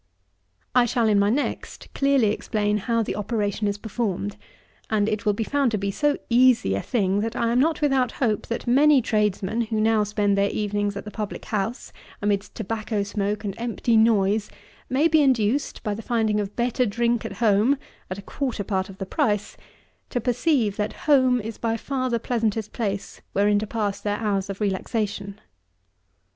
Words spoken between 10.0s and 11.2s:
spend their evenings at the